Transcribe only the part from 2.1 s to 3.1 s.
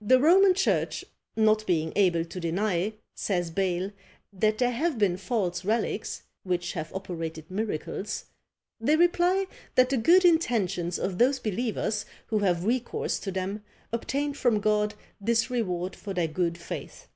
to deny,